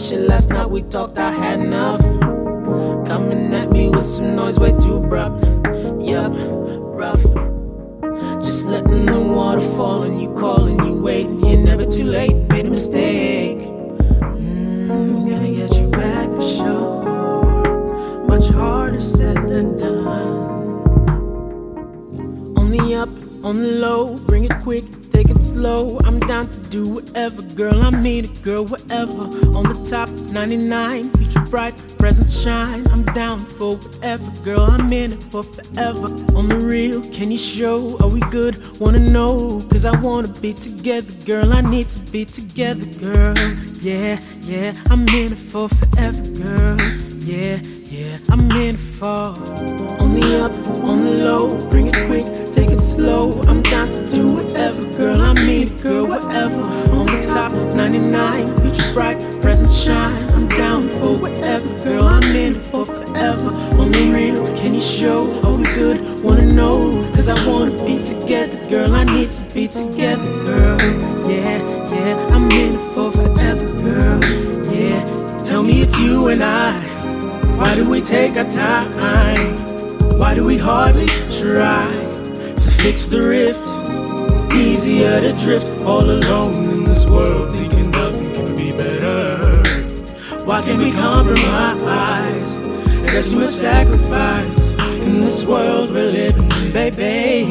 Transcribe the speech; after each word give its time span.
shit 0.00 0.20
last 0.20 0.48
night, 0.48 0.70
we 0.70 0.82
talked, 0.82 1.18
I 1.18 1.30
had 1.30 1.60
enough. 1.60 2.00
Coming 3.06 3.52
at 3.54 3.70
me 3.70 3.90
with 3.90 4.04
some 4.04 4.34
noise 4.34 4.58
way 4.58 4.72
too 4.72 4.96
abrupt. 4.96 5.44
Yup, 6.02 6.32
rough. 6.34 7.22
Just 8.42 8.66
letting 8.66 9.06
the 9.06 9.20
water 9.20 9.60
fall 9.76 10.02
and 10.04 10.20
you 10.20 10.32
calling, 10.34 10.78
you 10.86 11.00
waiting. 11.00 11.44
You're 11.44 11.64
never 11.64 11.84
too 11.84 12.04
late, 12.04 12.34
made 12.48 12.66
a 12.66 12.70
mistake. 12.70 13.58
Mm, 13.58 15.28
gonna 15.28 15.52
get 15.52 15.74
you 15.74 15.88
back 15.88 16.30
for 16.30 16.42
sure. 16.42 18.24
Much 18.26 18.48
harder 18.48 19.00
said 19.00 19.36
than 19.48 19.76
done. 19.76 19.98
On 22.56 22.70
the 22.70 22.94
up, 22.94 23.10
on 23.44 23.60
the 23.62 23.72
low, 23.86 24.18
bring 24.26 24.44
it 24.44 24.52
quick, 24.62 24.84
take 25.10 25.28
it 25.28 25.40
slow. 25.40 25.98
I'm 26.04 26.20
down 26.20 26.48
to 26.48 26.60
do 26.70 26.88
whatever, 26.88 27.42
girl. 27.54 27.82
I 27.82 27.90
mean 27.90 28.24
it, 28.24 28.42
girl, 28.42 28.64
whatever. 28.64 29.39
Top, 29.90 30.08
99, 30.08 31.10
future 31.10 31.40
bright, 31.50 31.74
present 31.98 32.30
shine. 32.30 32.86
I'm 32.92 33.02
down 33.06 33.40
for 33.40 33.74
whatever, 33.74 34.30
girl. 34.44 34.60
I'm 34.60 34.92
in 34.92 35.14
it 35.14 35.20
for 35.20 35.42
forever. 35.42 36.06
On 36.36 36.46
the 36.46 36.60
real, 36.62 37.02
can 37.10 37.32
you 37.32 37.36
show? 37.36 37.98
Are 37.98 38.08
we 38.08 38.20
good? 38.30 38.56
Wanna 38.78 39.00
know? 39.00 39.60
Cause 39.68 39.84
I 39.84 39.98
wanna 40.00 40.28
be 40.28 40.52
together, 40.52 41.10
girl. 41.26 41.52
I 41.52 41.62
need 41.62 41.88
to 41.88 42.12
be 42.12 42.24
together, 42.24 42.86
girl. 43.00 43.34
Yeah, 43.80 44.20
yeah, 44.42 44.74
I'm 44.90 45.08
in 45.08 45.32
it 45.32 45.38
for 45.38 45.68
forever, 45.68 46.22
girl. 46.38 46.76
Yeah, 47.24 47.56
yeah, 47.90 48.18
I'm 48.30 48.48
in 48.52 48.76
it 48.76 48.78
for. 48.78 49.34
On 49.98 50.14
the 50.14 50.44
up, 50.44 50.54
on 50.84 51.04
the 51.04 51.24
low, 51.24 51.68
bring 51.68 51.88
it 51.88 51.96
quick, 52.06 52.26
take 52.54 52.70
it 52.70 52.78
slow. 52.78 53.42
I'm 53.48 53.60
down 53.64 53.88
to 53.88 54.06
do 54.06 54.34
whatever, 54.34 54.82
girl. 54.96 55.20
I 55.20 55.32
mean 55.34 55.66
it, 55.66 55.82
girl, 55.82 56.06
whatever. 56.06 56.60
On 56.94 57.06
the 57.06 57.26
top, 57.34 57.50
99, 57.74 58.56
future 58.60 58.92
bright, 58.92 59.29
I'm 59.90 60.48
down 60.48 60.88
for 60.88 61.16
whatever, 61.18 61.68
girl. 61.84 62.04
I'm 62.04 62.22
in 62.36 62.54
for 62.54 62.86
forever. 62.86 63.48
On 63.80 63.90
the 63.90 64.10
real, 64.12 64.46
can 64.56 64.74
you 64.74 64.80
show? 64.80 65.30
Are 65.42 65.56
we 65.56 65.64
good? 65.64 66.22
Wanna 66.22 66.46
know? 66.52 67.02
Cause 67.14 67.28
I 67.28 67.34
wanna 67.46 67.72
be 67.84 67.98
together, 67.98 68.58
girl. 68.68 68.94
I 68.94 69.04
need 69.04 69.32
to 69.32 69.54
be 69.54 69.68
together, 69.68 70.24
girl. 70.44 70.78
Yeah, 71.28 71.58
yeah, 71.92 72.34
I'm 72.34 72.50
in 72.50 72.78
for 72.92 73.10
forever, 73.10 73.66
girl. 73.82 74.20
Yeah, 74.72 75.44
tell 75.44 75.62
me 75.62 75.82
it's 75.82 75.98
you 75.98 76.28
and 76.28 76.42
I. 76.42 76.78
Why 77.56 77.74
do 77.74 77.88
we 77.88 78.00
take 78.00 78.36
our 78.36 78.48
time? 78.50 80.18
Why 80.18 80.34
do 80.34 80.44
we 80.44 80.58
hardly 80.58 81.06
try 81.40 81.90
to 82.62 82.70
fix 82.82 83.06
the 83.06 83.20
rift? 83.22 83.66
Easier 84.54 85.20
to 85.20 85.32
drift 85.44 85.66
all 85.82 86.10
alone 86.10 86.64
in 86.70 86.84
this 86.84 87.06
world, 87.06 87.52
thinking 87.52 87.90
better. 87.90 88.09
Why 90.50 90.62
can't 90.62 90.82
we 90.82 90.90
compromise? 90.90 92.58
There's 93.12 93.30
too 93.30 93.38
much 93.38 93.50
sacrifice 93.50 94.72
in 95.00 95.20
this 95.20 95.44
world 95.44 95.90
we're 95.92 96.10
living 96.10 96.42
in, 96.42 96.72
baby. 96.72 97.46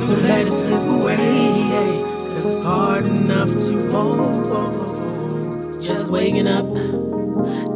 Don't 0.00 0.20
let 0.24 0.44
it 0.44 0.50
slip 0.50 0.82
away, 0.82 1.16
cause 2.34 2.44
it's 2.44 2.64
hard 2.64 3.06
enough 3.06 3.50
to 3.50 3.88
hold. 3.92 5.80
Just 5.80 6.10
waking 6.10 6.48
up. 6.48 6.66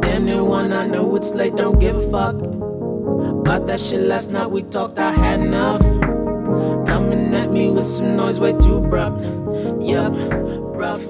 Damn 0.01 0.25
near 0.25 0.43
one, 0.43 0.73
I 0.73 0.87
know 0.87 1.15
it's 1.15 1.31
late, 1.31 1.55
don't 1.55 1.79
give 1.79 1.95
a 1.95 2.11
fuck. 2.11 2.35
About 2.35 3.65
that 3.67 3.79
shit 3.79 4.01
last 4.01 4.29
night, 4.29 4.51
we 4.51 4.63
talked, 4.63 4.97
I 4.97 5.13
had 5.13 5.39
enough. 5.39 5.79
Coming 6.85 7.33
at 7.33 7.49
me 7.49 7.71
with 7.71 7.85
some 7.85 8.17
noise 8.17 8.41
way 8.41 8.51
too 8.51 8.79
abrupt. 8.79 9.23
Yup, 9.81 10.11
rough. 10.17 11.08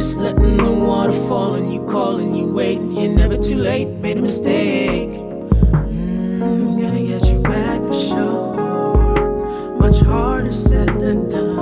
Just 0.00 0.16
letting 0.16 0.56
the 0.56 0.72
water 0.72 1.12
fall 1.28 1.56
and 1.56 1.70
you 1.70 1.84
calling, 1.84 2.34
you 2.34 2.50
waiting. 2.54 2.96
You're 2.96 3.14
never 3.14 3.36
too 3.36 3.56
late, 3.56 3.86
made 4.00 4.16
a 4.16 4.22
mistake. 4.22 5.10
Mm, 5.10 6.80
gonna 6.80 7.04
get 7.04 7.26
you 7.26 7.38
back 7.40 7.82
for 7.82 7.92
sure. 7.92 9.76
Much 9.76 10.00
harder 10.00 10.54
said 10.54 10.88
than 10.98 11.28
done. 11.28 11.58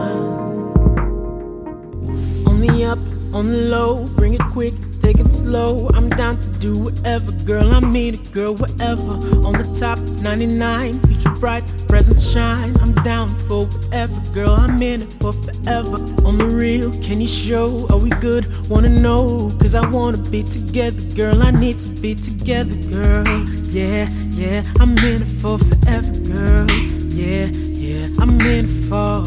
On 2.47 2.61
the 2.61 2.85
up, 2.85 3.01
on 3.35 3.51
the 3.51 3.63
low, 3.75 4.07
bring 4.15 4.35
it 4.35 4.43
quick, 4.53 4.75
take 5.03 5.19
it 5.19 5.27
slow. 5.33 5.89
I'm 5.89 6.09
down 6.09 6.37
to 6.39 6.49
do 6.61 6.79
whatever, 6.79 7.33
girl. 7.45 7.75
I 7.75 7.81
mean 7.81 8.15
it, 8.15 8.31
girl, 8.31 8.55
whatever. 8.55 9.15
On 9.49 9.53
the 9.53 9.67
top, 9.77 9.99
99, 10.23 11.01
future 11.01 11.18
bright, 11.41 11.65
present 11.89 12.21
shine. 12.21 12.77
I'm 12.81 12.93
down 13.05 13.29
for 13.47 13.67
whatever, 13.67 14.21
girl. 14.35 14.51
I'm 14.51 14.83
in 14.83 15.03
it 15.03 15.13
for 15.21 15.33
forever. 15.33 15.97
On 16.27 16.37
the 16.37 16.47
real, 16.47 16.91
can 17.03 17.21
you 17.21 17.27
show? 17.27 17.87
Are 17.91 17.99
we 17.99 18.11
good? 18.21 18.47
Wanna 18.69 18.89
know? 18.89 19.51
Cause 19.61 19.75
I 19.75 19.89
wanna 19.89 20.19
be 20.19 20.43
together, 20.43 21.01
girl. 21.15 21.43
I 21.43 21.51
need 21.51 21.79
to 21.79 21.89
be 22.01 22.15
together, 22.15 22.75
girl. 22.91 23.27
Yeah, 23.71 24.09
yeah, 24.31 24.63
I'm 24.81 24.97
in 24.99 25.23
it 25.23 25.33
for 25.41 25.59
forever, 25.59 26.13
girl. 26.27 26.71
Yeah, 26.71 27.47
yeah, 27.47 28.09
I'm 28.21 28.41
in 28.41 28.65
it 28.67 28.85
for. 28.89 29.27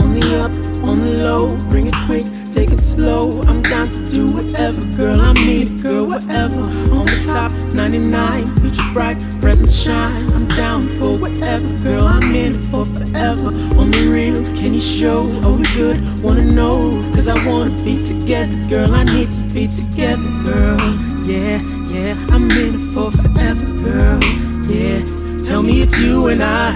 On 0.00 0.08
the 0.14 0.40
up, 0.44 0.52
on 0.86 1.00
the 1.00 1.12
low, 1.24 1.56
bring 1.70 1.86
it 1.86 1.94
quick, 2.06 2.26
take 2.58 2.72
it 2.72 2.80
slow. 2.80 3.40
I'm 3.42 3.62
down 3.62 3.88
to 3.88 4.04
do 4.06 4.26
whatever, 4.26 4.80
girl. 4.96 5.20
I 5.20 5.32
mean 5.32 5.76
girl, 5.80 6.06
whatever. 6.06 6.60
On 6.98 7.06
the 7.06 7.22
top, 7.24 7.52
99, 7.72 8.46
future 8.60 8.90
bright, 8.92 9.16
present 9.40 9.70
shine. 9.70 10.28
I'm 10.32 10.48
down 10.48 10.88
for 10.98 11.16
whatever, 11.16 11.68
girl. 11.84 12.06
I'm 12.06 12.34
in 12.34 12.54
it 12.54 12.58
for 12.70 12.84
forever. 12.84 13.48
On 13.78 13.90
the 13.92 14.08
real, 14.08 14.42
can 14.56 14.74
you 14.74 14.80
show? 14.80 15.20
Are 15.44 15.56
we 15.56 15.66
good? 15.74 15.98
Wanna 16.20 16.44
know? 16.44 17.00
Cause 17.14 17.28
I 17.28 17.36
wanna 17.48 17.80
be 17.84 17.94
together, 18.04 18.58
girl. 18.68 18.92
I 18.92 19.04
need 19.04 19.30
to 19.30 19.40
be 19.54 19.68
together, 19.68 20.30
girl. 20.42 20.80
Yeah, 21.30 21.62
yeah, 21.94 22.16
I'm 22.32 22.50
in 22.50 22.74
it 22.74 22.84
for 22.92 23.12
forever, 23.12 23.66
girl. 23.86 24.20
Yeah, 24.66 24.98
tell 25.46 25.62
me 25.62 25.82
it's 25.82 25.96
you 25.96 26.26
and 26.26 26.42
I. 26.42 26.72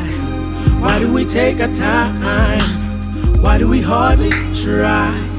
Why 0.80 1.00
do 1.00 1.12
we 1.12 1.24
take 1.24 1.60
our 1.60 1.74
time? 1.74 2.62
Why 3.42 3.58
do 3.58 3.68
we 3.68 3.80
hardly 3.80 4.30
try 4.54 5.31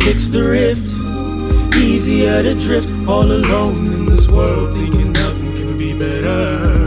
fix 0.00 0.28
the 0.28 0.42
rift? 0.42 0.86
Easier 1.76 2.42
to 2.42 2.54
drift 2.54 2.88
all 3.08 3.30
alone 3.30 3.86
in 3.92 4.06
this 4.06 4.28
world, 4.28 4.72
thinking 4.72 5.12
nothing 5.12 5.54
can 5.56 5.76
be 5.76 5.92
better. 5.96 6.84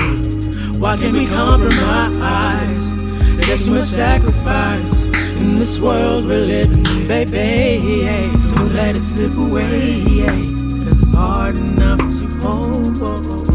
Why 0.80 0.97
can't 0.97 1.13
we 1.13 1.28
compromise? 1.28 2.84
There's 3.38 3.65
too 3.65 3.71
much 3.71 3.88
sacrifice 3.88 5.06
in 5.06 5.56
this 5.56 5.80
world 5.80 6.26
we're 6.26 6.45
living 6.45 6.86
in, 6.86 7.08
baby. 7.08 8.06
Don't 8.56 8.73
let 8.73 8.95
it 8.95 9.04
slip 9.04 9.34
away, 9.38 10.04
cause 10.84 11.02
it's 11.02 11.13
hard 11.13 11.56
enough 11.56 11.99
to 11.99 12.28
hold. 12.41 13.52